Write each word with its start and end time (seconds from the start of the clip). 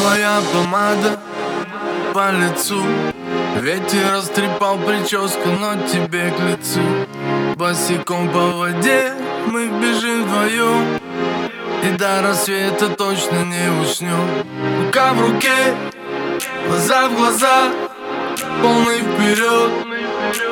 твоя 0.00 0.40
помада 0.52 1.18
по 2.14 2.30
лицу. 2.30 2.82
Ветер 3.60 4.12
растрепал 4.14 4.78
прическу, 4.78 5.50
но 5.60 5.74
тебе 5.86 6.30
к 6.30 6.40
лицу. 6.40 6.80
Босиком 7.56 8.30
по 8.30 8.46
воде 8.58 9.12
мы 9.46 9.68
бежим 9.68 10.24
вдвоем. 10.24 10.98
И 11.84 11.90
до 11.98 12.22
рассвета 12.22 12.88
точно 12.88 13.44
не 13.44 13.82
уснем. 13.82 14.28
Рука 14.84 15.12
в 15.12 15.20
руке, 15.20 15.74
глаза 16.66 17.08
в 17.08 17.16
глаза 17.16 17.70
Полный 18.62 19.00
вперед, 19.00 19.70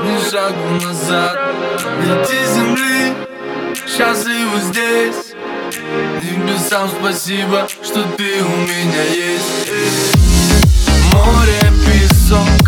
ни 0.03 0.31
шагу 0.31 0.85
назад. 0.85 1.55
Дети 2.03 2.45
земли, 2.55 3.15
счастливы 3.87 4.61
здесь 4.61 5.35
Небесам 5.69 6.89
спасибо, 6.99 7.69
что 7.83 8.03
ты 8.17 8.43
у 8.43 8.57
меня 8.63 9.03
есть. 9.05 9.71
Море, 11.13 11.61
песок, 11.85 12.68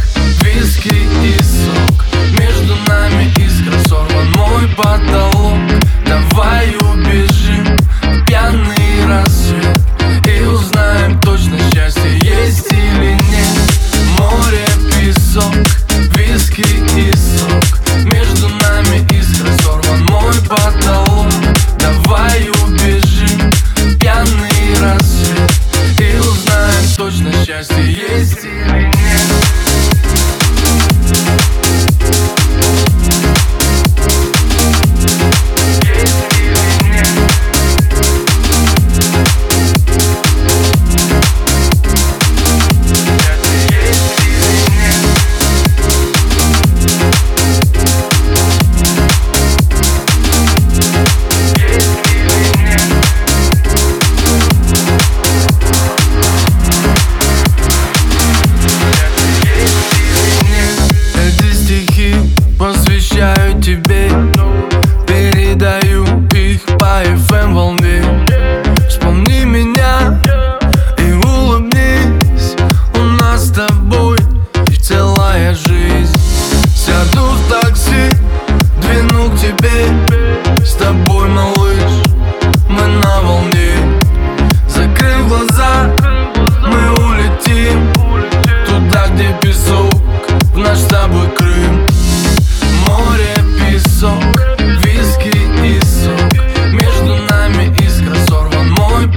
subir 63.71 64.30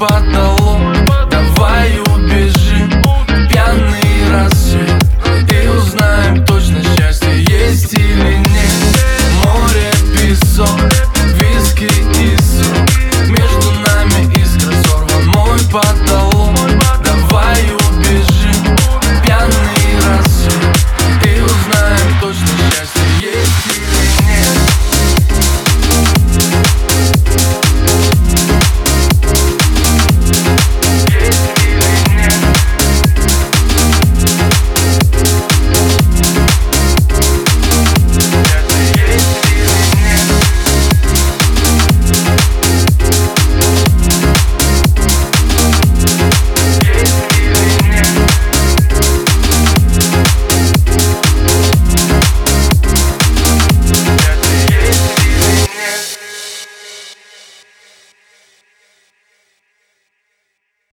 под 0.03 0.42